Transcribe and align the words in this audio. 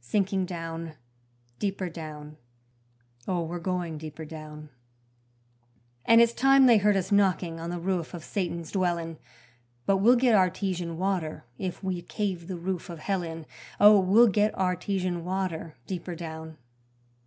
Sinking 0.00 0.46
down, 0.46 0.94
deeper 1.58 1.90
down, 1.90 2.38
Oh, 3.28 3.42
we're 3.42 3.58
going 3.58 3.98
deeper 3.98 4.24
down: 4.24 4.70
And 6.06 6.22
it's 6.22 6.32
time 6.32 6.64
they 6.64 6.78
heard 6.78 6.96
us 6.96 7.12
knocking 7.12 7.60
on 7.60 7.68
the 7.68 7.78
roof 7.78 8.14
of 8.14 8.24
Satan's 8.24 8.72
dwellin'; 8.72 9.18
But 9.84 9.98
we'll 9.98 10.16
get 10.16 10.34
artesian 10.34 10.96
water 10.96 11.44
if 11.58 11.84
we 11.84 12.00
cave 12.00 12.48
the 12.48 12.56
roof 12.56 12.88
of 12.88 13.00
hell 13.00 13.22
in 13.22 13.44
Oh! 13.78 14.00
we'll 14.00 14.28
get 14.28 14.54
artesian 14.54 15.22
water 15.22 15.76
deeper 15.86 16.14
down. 16.14 16.56